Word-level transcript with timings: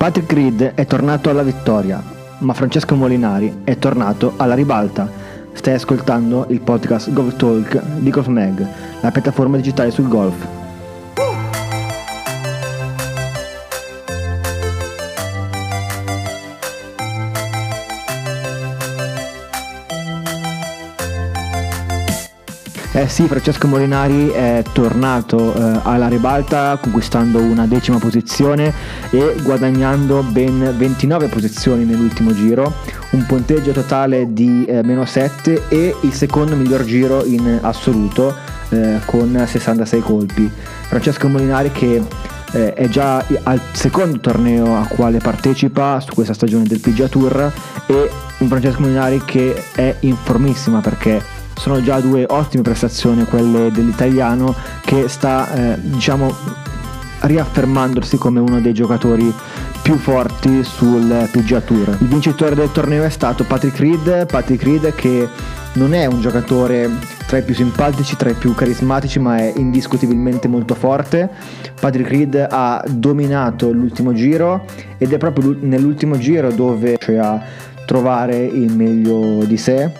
Patrick 0.00 0.32
Reed 0.32 0.62
è 0.76 0.86
tornato 0.86 1.28
alla 1.28 1.42
vittoria, 1.42 2.02
ma 2.38 2.54
Francesco 2.54 2.94
Molinari 2.94 3.60
è 3.64 3.76
tornato 3.76 4.32
alla 4.38 4.54
ribalta. 4.54 5.06
Stai 5.52 5.74
ascoltando 5.74 6.46
il 6.48 6.62
podcast 6.62 7.12
Golf 7.12 7.36
Talk 7.36 7.82
di 7.98 8.08
Golf 8.08 8.28
Mag, 8.28 8.66
la 9.02 9.10
piattaforma 9.10 9.58
digitale 9.58 9.90
sul 9.90 10.08
golf. 10.08 10.59
Eh 23.00 23.08
sì, 23.08 23.26
Francesco 23.26 23.66
Molinari 23.66 24.28
è 24.28 24.62
tornato 24.74 25.54
eh, 25.54 25.80
alla 25.84 26.06
ribalta 26.06 26.76
conquistando 26.78 27.38
una 27.38 27.66
decima 27.66 27.96
posizione 27.96 28.74
e 29.08 29.36
guadagnando 29.40 30.22
ben 30.22 30.74
29 30.76 31.28
posizioni 31.28 31.86
nell'ultimo 31.86 32.34
giro, 32.34 32.74
un 33.12 33.24
punteggio 33.24 33.72
totale 33.72 34.34
di 34.34 34.66
eh, 34.66 34.82
meno 34.82 35.06
7 35.06 35.68
e 35.68 35.96
il 36.02 36.12
secondo 36.12 36.54
miglior 36.56 36.84
giro 36.84 37.24
in 37.24 37.60
assoluto 37.62 38.36
eh, 38.68 38.98
con 39.06 39.44
66 39.46 40.00
colpi. 40.02 40.50
Francesco 40.82 41.26
Molinari 41.26 41.72
che 41.72 42.02
eh, 42.52 42.74
è 42.74 42.86
già 42.88 43.24
al 43.44 43.62
secondo 43.72 44.20
torneo 44.20 44.76
a 44.76 44.84
quale 44.86 45.20
partecipa 45.20 46.00
su 46.00 46.12
questa 46.12 46.34
stagione 46.34 46.64
del 46.64 46.80
PGA 46.80 47.08
Tour 47.08 47.50
e 47.86 48.10
un 48.40 48.46
Francesco 48.46 48.80
Molinari 48.80 49.22
che 49.24 49.54
è 49.74 49.96
in 50.00 50.16
formissima 50.16 50.80
perché 50.80 51.38
sono 51.60 51.82
già 51.82 52.00
due 52.00 52.24
ottime 52.26 52.62
prestazioni 52.62 53.24
quelle 53.24 53.70
dell'italiano 53.70 54.54
che 54.82 55.08
sta 55.08 55.52
eh, 55.52 55.78
diciamo 55.78 56.34
riaffermandosi 57.20 58.16
come 58.16 58.40
uno 58.40 58.62
dei 58.62 58.72
giocatori 58.72 59.30
più 59.82 59.96
forti 59.96 60.64
sul 60.64 61.28
PGA 61.30 61.60
Tour. 61.60 61.98
Il 62.00 62.06
vincitore 62.06 62.54
del 62.54 62.72
torneo 62.72 63.04
è 63.04 63.10
stato 63.10 63.44
Patrick 63.44 63.78
Reed, 63.78 64.24
Patrick 64.24 64.62
Reed 64.62 64.94
che 64.94 65.28
non 65.74 65.92
è 65.92 66.06
un 66.06 66.22
giocatore 66.22 66.88
tra 67.26 67.36
i 67.36 67.42
più 67.42 67.54
simpatici, 67.54 68.16
tra 68.16 68.30
i 68.30 68.34
più 68.34 68.54
carismatici, 68.54 69.18
ma 69.18 69.36
è 69.36 69.52
indiscutibilmente 69.54 70.48
molto 70.48 70.74
forte. 70.74 71.28
Patrick 71.78 72.08
Reed 72.08 72.46
ha 72.48 72.82
dominato 72.88 73.70
l'ultimo 73.70 74.14
giro 74.14 74.64
ed 74.96 75.12
è 75.12 75.18
proprio 75.18 75.54
nell'ultimo 75.60 76.16
giro 76.16 76.50
dove 76.50 76.96
riesce 76.98 77.18
a 77.18 77.38
trovare 77.84 78.38
il 78.38 78.74
meglio 78.74 79.44
di 79.44 79.58
sé 79.58 79.92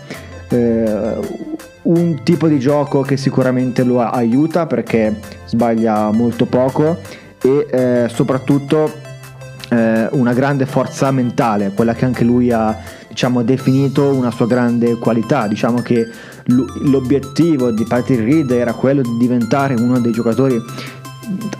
eh, 0.51 1.19
un 1.91 2.23
tipo 2.23 2.47
di 2.47 2.59
gioco 2.59 3.03
che 3.03 3.17
sicuramente 3.17 3.83
lo 3.83 4.01
aiuta 4.01 4.67
perché 4.67 5.19
sbaglia 5.47 6.11
molto 6.13 6.47
poco 6.47 6.99
e 7.43 7.67
eh, 7.71 8.09
soprattutto 8.13 8.93
eh, 9.71 10.09
una 10.13 10.33
grande 10.33 10.67
forza 10.67 11.11
mentale, 11.11 11.73
quella 11.75 11.95
che 11.95 12.05
anche 12.05 12.23
lui 12.23 12.53
ha 12.53 12.77
diciamo, 13.09 13.43
definito 13.43 14.05
una 14.05 14.31
sua 14.31 14.47
grande 14.47 14.97
qualità. 14.99 15.49
Diciamo 15.49 15.83
che 15.83 16.09
l'obiettivo 16.45 17.71
di 17.73 17.85
Patrick 17.85 18.23
Reed 18.23 18.51
era 18.51 18.73
quello 18.73 19.03
di 19.03 19.17
diventare 19.17 19.75
uno 19.75 19.99
dei 19.99 20.13
giocatori 20.13 20.61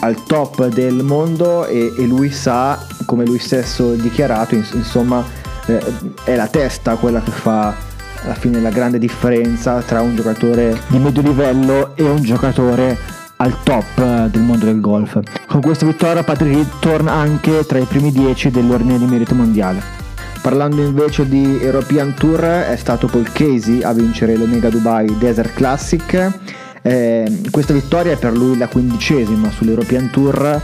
al 0.01 0.25
top 0.25 0.69
del 0.69 1.03
mondo 1.03 1.67
e, 1.67 1.93
e 1.97 2.07
lui 2.07 2.31
sa, 2.31 2.79
come 3.05 3.25
lui 3.25 3.39
stesso 3.39 3.95
dichiarato, 3.95 4.55
insomma, 4.55 5.25
eh, 5.67 5.81
è 6.25 6.37
la 6.37 6.49
testa 6.49 6.97
quella 6.97 7.21
che 7.21 7.31
fa 7.31 7.89
alla 8.25 8.35
fine 8.35 8.61
la 8.61 8.71
grande 8.71 8.99
differenza 8.99 9.81
tra 9.83 10.01
un 10.01 10.15
giocatore 10.15 10.79
di 10.89 10.99
medio 10.99 11.23
livello 11.23 11.97
e 11.97 12.03
un 12.03 12.23
giocatore 12.23 12.97
al 13.37 13.63
top 13.63 13.99
eh, 13.99 14.29
del 14.31 14.43
mondo 14.43 14.67
del 14.67 14.81
golf. 14.81 15.19
Con 15.47 15.61
questa 15.61 15.87
vittoria 15.87 16.23
Patrick 16.23 16.55
Reed 16.55 16.69
torna 16.81 17.13
anche 17.13 17.65
tra 17.67 17.79
i 17.79 17.85
primi 17.85 18.13
10 18.13 18.51
dell'ordine 18.51 18.99
di 18.99 19.07
merito 19.07 19.35
mondiale. 19.35 19.99
Parlando 20.43 20.83
invece 20.83 21.29
di 21.29 21.59
European 21.61 22.15
Tour 22.15 22.41
è 22.41 22.77
stato 22.77 23.07
Paul 23.07 23.31
Casey 23.31 23.83
a 23.83 23.93
vincere 23.93 24.37
l'Omega 24.37 24.71
Dubai 24.71 25.19
Desert 25.19 25.53
Classic. 25.55 26.39
Eh, 26.83 27.41
questa 27.51 27.75
vittoria 27.75 28.13
è 28.13 28.17
per 28.17 28.33
lui 28.33 28.57
la 28.57 28.67
quindicesima 28.67 29.51
sull'European 29.51 30.11
Tour 30.11 30.61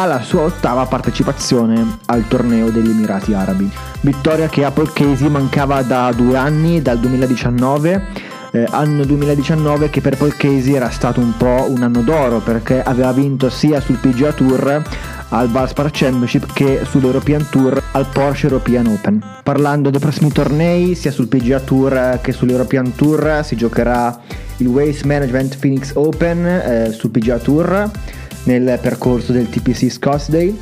alla 0.00 0.22
sua 0.22 0.42
ottava 0.42 0.86
partecipazione 0.86 1.98
al 2.06 2.28
torneo 2.28 2.70
degli 2.70 2.90
Emirati 2.90 3.34
Arabi. 3.34 3.68
Vittoria 4.02 4.48
che 4.48 4.64
a 4.64 4.70
Casey 4.70 5.28
mancava 5.28 5.82
da 5.82 6.12
due 6.14 6.36
anni, 6.36 6.80
dal 6.80 7.00
2019. 7.00 8.26
Eh, 8.52 8.64
anno 8.70 9.04
2019 9.04 9.90
che 9.90 10.00
per 10.00 10.16
Casey 10.16 10.72
era 10.72 10.88
stato 10.88 11.20
un 11.20 11.36
po' 11.36 11.66
un 11.68 11.82
anno 11.82 12.00
d'oro 12.00 12.38
perché 12.38 12.80
aveva 12.82 13.12
vinto 13.12 13.50
sia 13.50 13.78
sul 13.80 13.96
PGA 13.96 14.32
Tour 14.32 14.82
al 15.30 15.48
Valspar 15.50 15.90
Championship 15.92 16.50
che 16.54 16.80
sull'European 16.88 17.48
Tour 17.50 17.82
al 17.92 18.06
Porsche 18.06 18.46
European 18.46 18.86
Open. 18.86 19.22
Parlando 19.42 19.90
dei 19.90 20.00
prossimi 20.00 20.30
tornei, 20.30 20.94
sia 20.94 21.10
sul 21.10 21.26
PGA 21.26 21.58
Tour 21.58 22.20
che 22.22 22.32
sull'European 22.32 22.94
Tour 22.94 23.40
si 23.42 23.56
giocherà 23.56 24.18
il 24.58 24.66
Waste 24.68 25.06
Management 25.06 25.58
Phoenix 25.58 25.90
Open 25.94 26.46
eh, 26.46 26.92
sul 26.92 27.10
PGA 27.10 27.38
Tour 27.38 27.90
nel 28.48 28.78
percorso 28.80 29.32
del 29.32 29.50
TPC 29.50 29.90
Scottsdale 29.90 30.54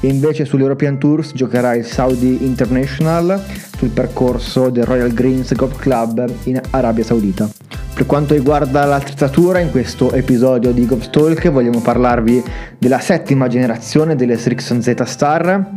e 0.00 0.08
invece 0.08 0.46
sull'European 0.46 0.98
Tours 0.98 1.32
giocherà 1.34 1.74
il 1.74 1.84
Saudi 1.84 2.44
International 2.46 3.42
sul 3.76 3.90
percorso 3.90 4.70
del 4.70 4.84
Royal 4.84 5.12
Greens 5.12 5.54
Golf 5.54 5.78
Club 5.78 6.26
in 6.44 6.60
Arabia 6.70 7.04
Saudita. 7.04 7.48
Per 7.94 8.06
quanto 8.06 8.34
riguarda 8.34 8.84
l'attrezzatura, 8.84 9.58
in 9.58 9.70
questo 9.70 10.12
episodio 10.12 10.72
di 10.72 10.86
Golf 10.86 11.10
Talk 11.10 11.50
vogliamo 11.50 11.80
parlarvi 11.80 12.42
della 12.78 13.00
settima 13.00 13.48
generazione 13.48 14.16
delle 14.16 14.36
Srixon 14.36 14.80
Z 14.80 15.02
Star, 15.04 15.70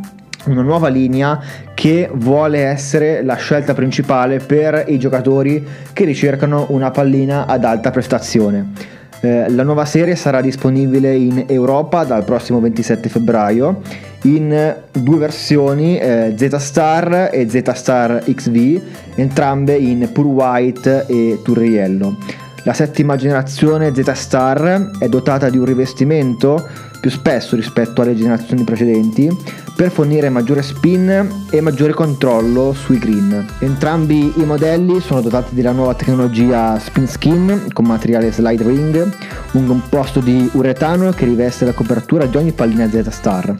una 0.45 0.61
nuova 0.61 0.87
linea 0.87 1.41
che 1.73 2.09
vuole 2.13 2.59
essere 2.59 3.21
la 3.23 3.35
scelta 3.35 3.73
principale 3.73 4.39
per 4.39 4.85
i 4.87 4.97
giocatori 4.97 5.65
che 5.91 6.05
ricercano 6.05 6.67
una 6.69 6.91
pallina 6.91 7.45
ad 7.45 7.65
alta 7.65 7.91
prestazione. 7.91 8.97
Eh, 9.21 9.49
la 9.49 9.63
nuova 9.63 9.83
serie 9.83 10.15
sarà 10.15 10.39
disponibile 10.39 11.13
in 11.13 11.45
Europa 11.47 12.05
dal 12.05 12.23
prossimo 12.23 12.59
27 12.61 13.09
febbraio 13.09 13.81
in 14.23 14.75
due 14.91 15.17
versioni 15.17 15.97
eh, 15.97 16.33
Z 16.37 16.55
Star 16.55 17.29
e 17.31 17.49
Z 17.49 17.71
Star 17.73 18.23
XV, 18.23 18.81
entrambe 19.15 19.75
in 19.75 20.09
Pure 20.13 20.27
White 20.27 21.05
e 21.07 21.39
Turriello. 21.43 22.17
La 22.63 22.73
settima 22.73 23.15
generazione 23.15 23.93
Z 23.93 24.11
Star 24.11 24.91
è 24.99 25.07
dotata 25.07 25.49
di 25.49 25.57
un 25.57 25.65
rivestimento 25.65 26.67
più 26.99 27.09
spesso 27.09 27.55
rispetto 27.55 28.01
alle 28.01 28.15
generazioni 28.15 28.63
precedenti 28.63 29.35
per 29.75 29.91
fornire 29.91 30.29
maggiore 30.29 30.61
spin 30.61 31.45
e 31.49 31.61
maggiore 31.61 31.93
controllo 31.93 32.73
sui 32.73 32.99
green. 32.99 33.45
Entrambi 33.59 34.33
i 34.35 34.43
modelli 34.43 34.99
sono 34.99 35.21
dotati 35.21 35.55
della 35.55 35.71
nuova 35.71 35.93
tecnologia 35.93 36.77
Spin 36.77 37.07
Skin 37.07 37.67
con 37.71 37.85
materiale 37.85 38.31
slide 38.31 38.63
ring, 38.63 39.09
un 39.53 39.65
composto 39.65 40.19
di 40.19 40.49
uretano 40.53 41.11
che 41.11 41.25
riveste 41.25 41.63
la 41.63 41.73
copertura 41.73 42.25
di 42.25 42.35
ogni 42.35 42.51
pallina 42.51 42.89
Z 42.89 43.07
Star. 43.09 43.55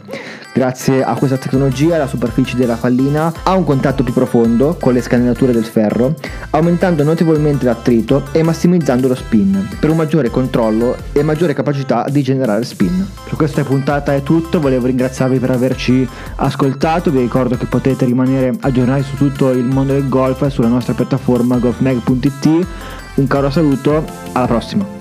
Grazie 0.52 1.04
a 1.04 1.14
questa 1.14 1.36
tecnologia 1.36 1.96
la 1.96 2.08
superficie 2.08 2.56
della 2.56 2.74
pallina 2.74 3.32
ha 3.44 3.54
un 3.54 3.64
contatto 3.64 4.02
più 4.02 4.12
profondo 4.12 4.76
con 4.80 4.92
le 4.92 5.00
scanenature 5.00 5.52
del 5.52 5.64
ferro, 5.64 6.16
aumentando 6.50 7.04
notevolmente 7.04 7.64
l'attrito 7.64 8.24
e 8.32 8.42
massimizzando 8.42 9.06
lo 9.06 9.14
spin, 9.14 9.68
per 9.78 9.90
un 9.90 9.96
maggiore 9.96 10.28
controllo 10.28 10.96
e 11.12 11.22
maggiore 11.22 11.54
capacità 11.54 12.04
di 12.10 12.22
generare 12.22 12.64
spin. 12.64 13.06
Per 13.30 13.38
questa 13.38 13.62
puntata 13.62 14.12
è 14.12 14.24
tutto, 14.24 14.58
volevo 14.58 14.86
ringraziarvi 14.86 15.38
per 15.38 15.52
averci 15.52 16.06
ascoltato, 16.34 17.12
vi 17.12 17.20
ricordo 17.20 17.56
che 17.56 17.66
potete 17.66 18.04
rimanere 18.04 18.52
aggiornati 18.58 19.04
su 19.04 19.14
tutto 19.14 19.50
il 19.50 19.66
mondo 19.66 19.92
del 19.92 20.08
golf 20.08 20.44
sulla 20.48 20.66
nostra 20.66 20.94
piattaforma 20.94 21.58
golfmag.it. 21.58 22.66
Un 23.14 23.26
caro 23.28 23.48
saluto, 23.48 24.04
alla 24.32 24.46
prossima! 24.48 24.99